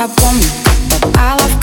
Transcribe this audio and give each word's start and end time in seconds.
have 0.00 0.16
won 0.22 0.34
me, 0.36 0.46
but 0.88 1.14
I 1.18 1.36
love 1.36 1.59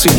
ты 0.00 0.10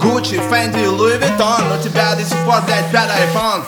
Гуччи, 0.00 0.38
Фэнди, 0.38 0.86
Луи 0.86 1.16
Виттон 1.16 1.72
У 1.72 1.82
тебя 1.82 2.14
до 2.14 2.22
сих 2.22 2.38
пор, 2.44 2.60
блядь, 2.66 2.90
пятый 2.90 3.16
iPhone. 3.26 3.62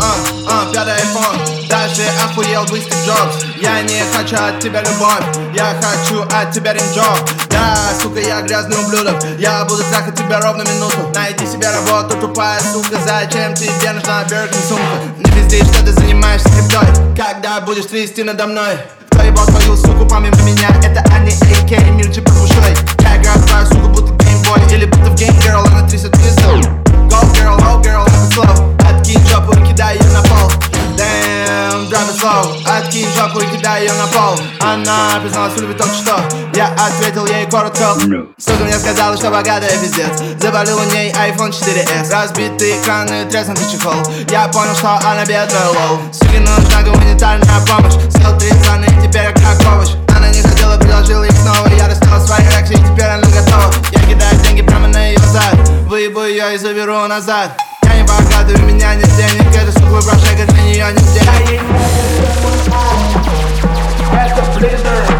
А, 0.00 0.14
а, 0.48 0.72
пятый 0.72 0.94
iPhone. 0.94 1.58
Даже 1.68 2.02
охуел 2.24 2.64
бы 2.64 2.80
Стив 2.80 2.96
Джобс 3.06 3.44
Я 3.60 3.82
не 3.82 4.02
хочу 4.12 4.36
от 4.36 4.58
тебя 4.58 4.80
любовь 4.80 5.22
Я 5.54 5.76
хочу 5.82 6.22
от 6.22 6.50
тебя 6.50 6.72
ринджоп 6.72 7.18
Да, 7.50 7.76
сука, 8.00 8.20
я 8.20 8.40
грязный 8.40 8.78
ублюдок 8.78 9.16
Я 9.38 9.64
буду 9.64 9.82
трахать 9.90 10.16
тебя 10.16 10.40
ровно 10.40 10.62
минуту 10.62 10.96
Найди 11.14 11.46
себе 11.46 11.70
работу, 11.70 12.16
тупая 12.18 12.58
сука 12.72 12.98
Зачем 13.04 13.54
тебе 13.54 13.92
нужна 13.92 14.24
Биркин 14.24 14.60
сумка 14.68 14.84
Не 15.18 15.30
пизди, 15.30 15.62
что 15.64 15.84
ты 15.84 15.92
занимаешься 15.92 16.48
криптой 16.48 17.14
Когда 17.16 17.60
будешь 17.60 17.86
трясти 17.86 18.22
надо 18.22 18.46
мной 18.46 18.78
Проебал 19.28 19.46
твою 19.46 19.76
суку 19.76 20.06
помимо 20.06 20.36
меня. 20.42 20.68
Это 20.82 21.04
они 21.14 21.30
AK, 21.30 21.90
мир 21.92 22.06
джипа 22.06 22.30
ушей 22.30 22.74
Я 23.00 23.18
играю 23.18 23.42
твою 23.42 23.66
суку, 23.66 23.88
будто 23.88 24.24
геймбой 24.24 24.60
Или 24.72 24.86
будто 24.86 25.10
в 25.10 25.14
Game 25.16 25.38
Girl, 25.42 25.66
она 25.66 25.86
трясет 25.86 26.12
пизду. 26.12 26.56
Go 27.10 27.20
girl, 27.34 27.58
oh 27.58 27.82
girl, 27.82 28.06
это 28.06 28.40
slow 28.40 28.90
Откинь 28.90 29.26
жопу 29.26 29.52
и 29.52 29.66
кидай 29.66 29.98
ее 29.98 30.10
на 30.12 30.22
пол 30.22 30.50
Damn, 30.98 31.86
it 31.86 32.18
slow. 32.18 32.58
Откинь 32.66 33.06
жопу 33.16 33.38
и 33.38 33.46
кидай 33.46 33.82
ее 33.82 33.92
на 33.92 34.06
пол. 34.08 34.36
Она 34.58 35.20
призналась 35.22 35.52
в 35.52 35.60
любви 35.60 35.76
только 35.76 35.94
что 35.94 36.20
Я 36.54 36.74
ответил 36.74 37.24
ей 37.26 37.46
коротко. 37.46 37.94
Сука 38.36 38.64
мне 38.64 38.76
сказала, 38.78 39.16
что 39.16 39.30
богатая 39.30 39.70
пиздец. 39.78 40.10
Завалил 40.40 40.76
у 40.76 40.84
ней 40.92 41.12
iPhone 41.12 41.50
4s 41.50 42.10
Разбитые 42.10 42.80
экраны, 42.80 43.26
треснутый 43.26 43.64
чехол. 43.70 43.94
Я 44.28 44.48
понял, 44.48 44.74
что 44.74 44.96
она 44.96 45.24
бедная 45.24 45.68
лол. 45.68 46.00
Суке 46.12 46.40
нужна 46.40 46.82
гуманитарная 46.82 47.60
помощь. 47.64 47.94
Съел 48.10 48.36
три 48.36 48.50
страны, 48.60 48.86
теперь 49.00 49.32
как 49.34 49.60
овощ. 49.72 49.90
Она 50.16 50.30
не 50.30 50.42
хотела, 50.42 50.76
предложила 50.78 51.22
их 51.22 51.32
снова. 51.32 51.68
Я 51.78 51.86
достала 51.86 52.18
свои 52.26 52.42
реакции, 52.42 52.74
теперь 52.74 53.06
она 53.06 53.28
готова. 53.28 53.72
Я 53.92 54.00
кидаю 54.00 54.36
деньги 54.42 54.62
прямо 54.62 54.88
на 54.88 55.06
ее 55.06 55.18
зад. 55.20 55.54
Выебу 55.86 56.24
ее 56.24 56.56
и 56.56 56.58
заберу 56.58 57.06
назад 57.06 57.56
Я 57.88 57.96
не 57.96 58.02
богатый, 58.02 58.54
у 58.60 58.66
меня 58.66 58.94
нет 58.94 59.08
денег 59.16 59.54
Это 59.54 59.72
сука 59.72 60.02
брошек, 60.04 60.46
для 60.46 60.62
нее 60.62 60.86
нет 60.92 61.04
денег. 61.14 61.62
Это 64.12 64.42
Blizzard 64.58 65.17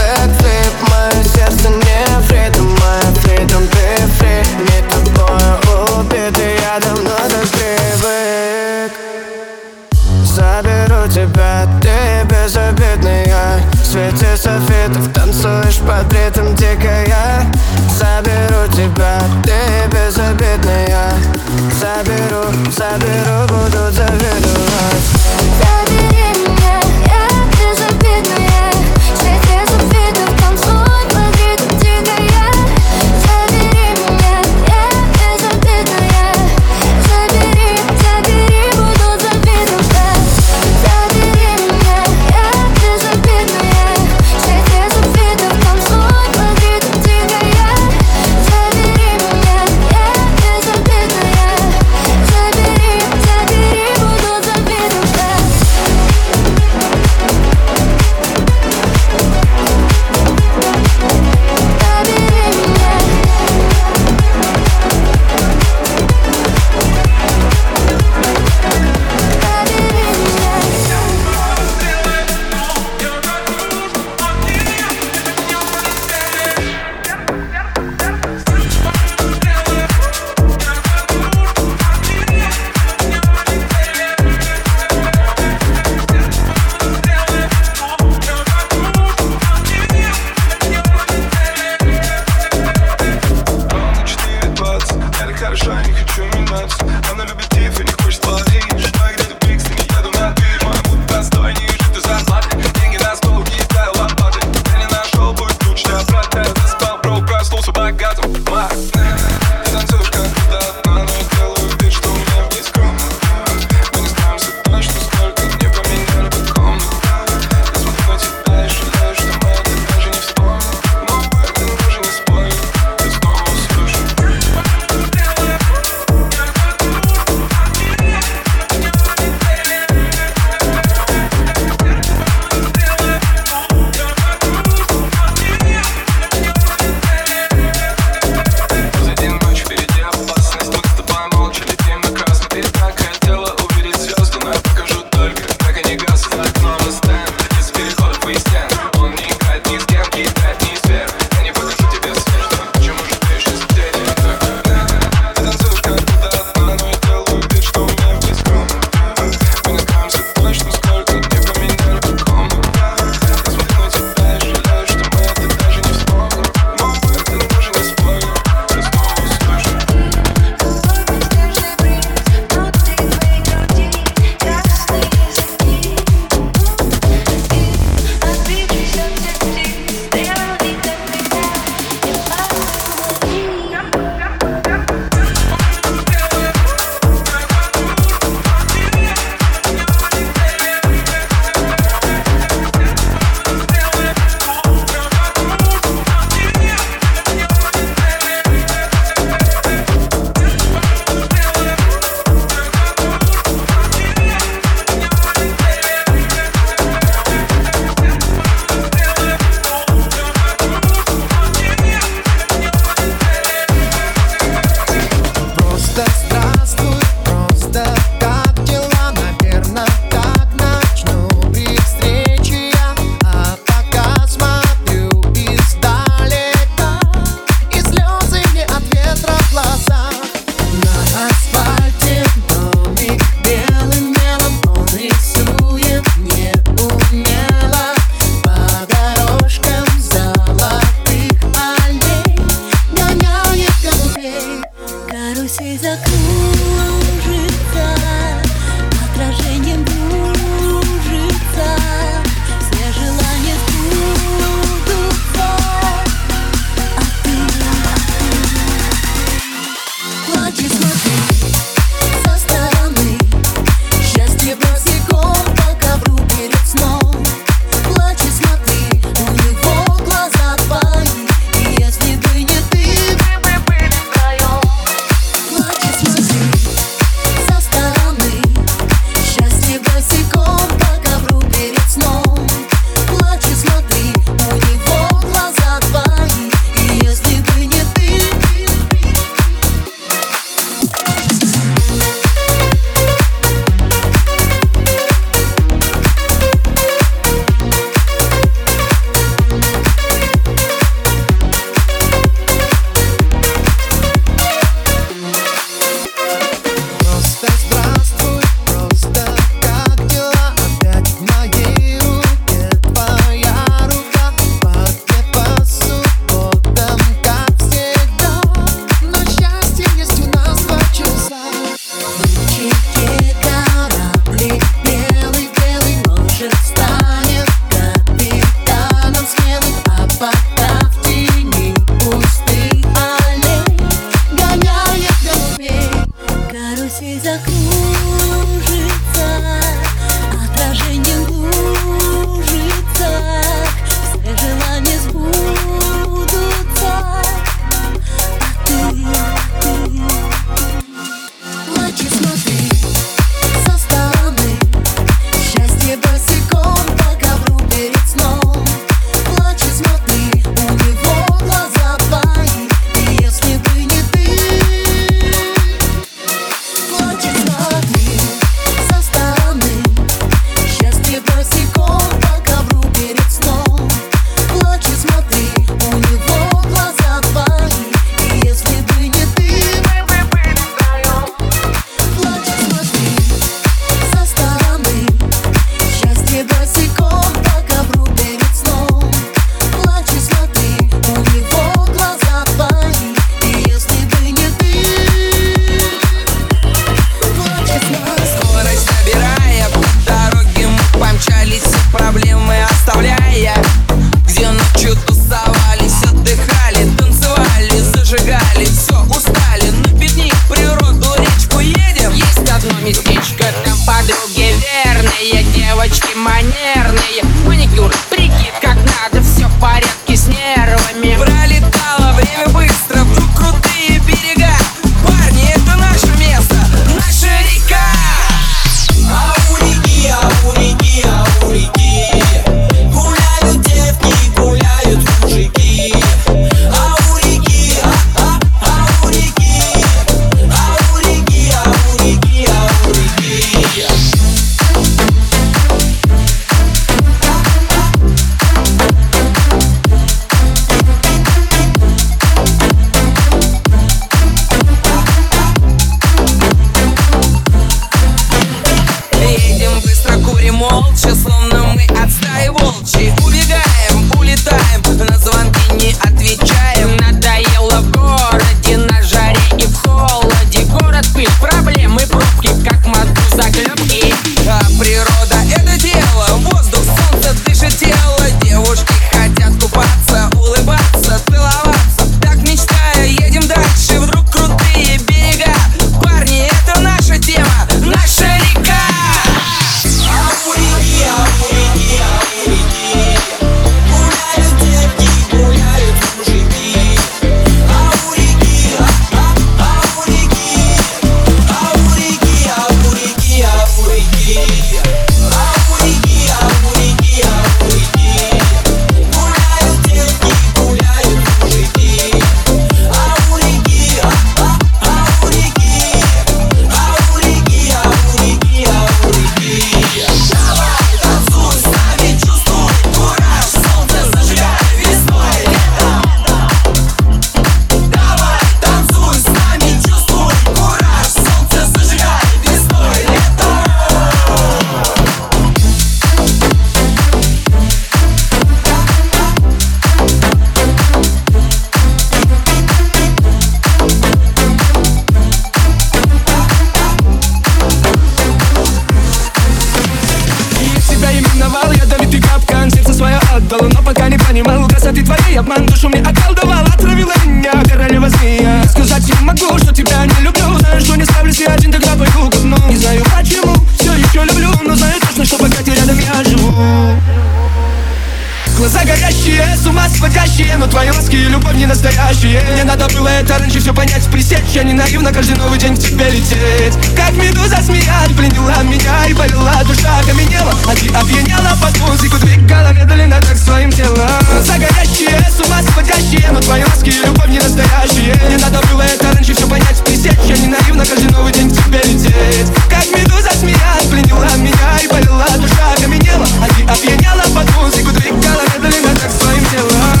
ума 569.70 569.88
сводящие 569.88 570.56
Но 570.58 570.66
твои 570.66 570.90
ласки 570.90 571.16
и 571.16 571.24
любовь 571.24 571.54
не 571.54 571.66
настоящие. 571.66 572.42
Мне 572.52 572.64
надо 572.64 572.86
было 572.88 573.08
это 573.08 573.38
раньше 573.38 573.60
все 573.60 573.72
понять, 573.72 574.04
пресечь. 574.10 574.52
Я 574.52 574.64
не 574.64 574.72
наивно 574.72 575.12
каждый 575.12 575.36
новый 575.36 575.58
день 575.58 575.76
к 575.76 575.80
тебе 575.80 576.10
лететь. 576.10 576.74
Как 576.96 577.12
медуза 577.12 577.62
змея 577.62 578.02
пленила 578.16 578.62
меня 578.62 579.06
И 579.08 579.14
болела 579.14 579.54
душа 579.64 580.02
каменела 580.06 580.52
А 580.66 580.74
ты 580.74 580.88
опьяняла 580.88 581.56
под 581.62 581.78
музыку 581.80 582.16
Двигала 582.18 582.72
медленно 582.72 583.20
так 583.20 583.36
своим 583.36 583.70
телом. 583.70 584.10
Глаза 584.30 584.58
горящие, 584.58 585.18
с 585.30 585.46
ума 585.46 585.62
сводящие 585.72 586.30
Но 586.32 586.40
твои 586.40 586.64
ласки 586.64 586.90
и 586.90 587.06
любовь 587.06 587.28
не 587.28 587.38
настоящие. 587.38 588.14
Мне 588.26 588.38
надо 588.38 588.60
было 588.68 588.82
это 588.82 589.12
раньше 589.12 589.34
все 589.34 589.46
понять, 589.46 589.82
пресечь. 589.84 590.18
Я 590.26 590.36
не 590.36 590.48
наивно 590.48 590.84
каждый 590.84 591.10
новый 591.10 591.32
день 591.32 591.50
к 591.50 591.64
тебе 591.64 591.78
лететь. 591.84 592.50
Как 592.68 592.86
медуза 592.96 593.30
змея 593.38 593.76
пленила 593.90 594.36
меня 594.36 594.78
И 594.82 594.88
болела 594.88 595.26
душа 595.36 595.74
каменела 595.80 596.26
А 596.42 596.48
ты 596.48 596.62
опьяняла 596.64 597.22
под 597.34 597.56
музыку 597.56 597.90
Двигала 597.92 598.42
медленно 598.54 598.94
так 598.96 599.10
своим 599.10 599.44
телом 599.46 599.59
Двигала 599.60 600.00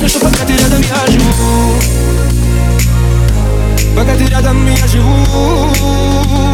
Но 0.00 0.06
знаю 0.06 0.08
точно, 0.08 0.08
что 0.08 0.30
пока 0.30 0.46
ты 0.46 0.56
рядом 0.56 0.82
я 4.66 6.49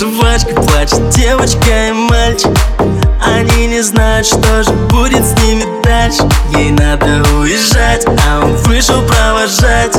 Жвачка, 0.00 0.54
плачет 0.54 1.10
девочка 1.10 1.88
и 1.88 1.92
мальчик. 1.92 2.48
Они 3.22 3.66
не 3.66 3.82
знают, 3.82 4.26
что 4.26 4.62
же 4.62 4.72
будет 4.88 5.22
с 5.22 5.38
ними 5.42 5.64
дальше. 5.84 6.22
Ей 6.56 6.70
надо 6.70 7.22
уезжать, 7.38 8.06
а 8.06 8.40
он 8.42 8.56
вышел 8.62 9.02
провожать. 9.02 9.94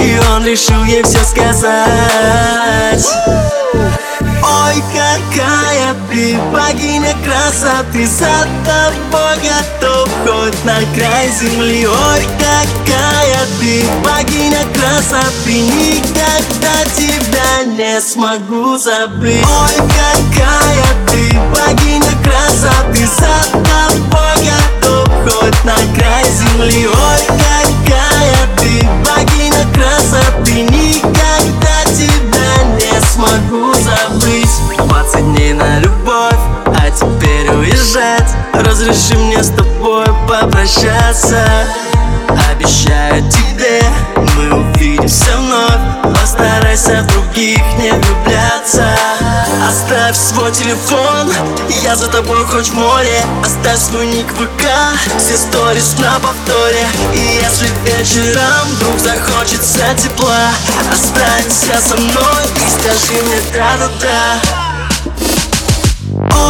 И 0.00 0.18
он 0.34 0.44
решил 0.44 0.82
ей 0.82 1.04
все 1.04 1.20
сказать 1.20 3.06
Ой, 4.42 4.82
какая 4.92 5.94
ты 6.10 6.36
богиня 6.52 7.14
красоты 7.24 8.06
За 8.06 8.48
тобой 8.66 9.36
готов 9.38 10.08
хоть 10.24 10.64
на 10.64 10.78
край 10.94 11.28
земли. 11.30 11.86
Ой, 11.86 12.26
какая 12.38 13.46
ты 13.60 13.84
богиня 14.04 14.64
красоты 14.74 15.60
Никогда 15.60 16.84
тебя 16.96 17.64
не 17.66 18.00
смогу 18.00 18.76
забыть. 18.76 19.46
Ой, 19.46 19.76
какая 19.76 20.90
ты 21.06 21.38
богиня 21.54 22.12
красоты 22.24 23.06
За 23.06 23.52
тобой 23.52 24.36
готов 24.50 25.08
хоть 25.24 25.64
на 25.64 25.76
край 25.96 26.24
земли. 26.24 26.88
Ой, 26.88 27.20
какая 27.28 28.48
ты 28.56 28.88
богиня 29.06 29.64
красоты 29.72 30.62
Никогда 30.62 31.84
тебя 31.96 32.64
не 32.76 33.00
смогу 33.12 33.61
Разреши 38.72 39.18
мне 39.18 39.42
с 39.42 39.50
тобой 39.50 40.06
попрощаться. 40.26 41.44
Обещаю 42.50 43.22
тебе, 43.30 43.82
мы 44.16 44.62
увидимся 44.62 45.36
вновь. 45.36 46.18
Постарайся 46.18 47.02
в 47.02 47.06
других 47.08 47.60
не 47.78 47.92
влюбляться. 47.92 48.86
Оставь 49.68 50.16
свой 50.16 50.50
телефон, 50.52 51.30
я 51.82 51.94
за 51.96 52.08
тобой 52.08 52.46
хоть 52.46 52.70
в 52.70 52.74
море. 52.74 53.20
Оставь 53.44 53.78
свой 53.78 54.06
ник 54.06 54.32
в 54.32 54.36
ВК, 54.36 54.64
все 55.18 55.36
сторис 55.36 55.94
на 55.98 56.18
повторе. 56.20 56.86
И 57.12 57.42
если 57.44 57.68
вечером 57.84 58.68
вдруг 58.70 58.98
захочется 58.98 59.82
тепла 60.02 60.48
Останься 60.90 61.78
со 61.86 61.94
мной 61.96 62.44
и 62.56 62.70
скажи 62.70 63.22
мне 63.22 63.36
да-да-да 63.52 64.61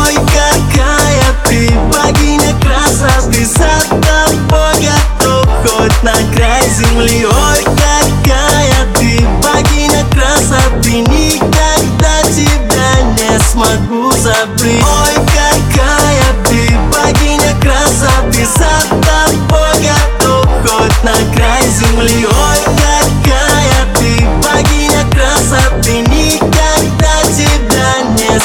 Ой, 0.01 0.14
какая 0.14 1.28
ты. 1.45 1.70
Богиня 1.90 2.55
красоты 2.61 3.45
За 3.45 3.80
тобой 3.88 4.74
готов. 4.80 5.47
Хоть 5.62 6.03
на 6.03 6.14
край 6.34 6.68
земли 6.68 7.26
Ой, 7.26 7.64
какая 7.64 8.86
ты. 8.99 9.26
Богиня 9.43 10.05
красоты 10.12 11.01
Никогда 11.01 12.22
тебя 12.34 13.03
не 13.16 13.38
смогу 13.51 14.11
забыть. 14.12 14.82
Ой, 14.82 15.14
какая 15.26 16.28
ты. 16.49 16.70
Богиня 16.93 17.55
красоты 17.61 18.47
За 18.47 18.88
тобой 18.88 19.74
готов. 19.82 20.47
Хоть 20.62 21.03
на 21.05 21.14
край 21.34 21.62
земли 21.68 22.26
Ой, 22.26 22.59
какая 22.64 23.01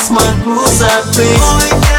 смогу 0.05 0.65
забыть 0.65 1.96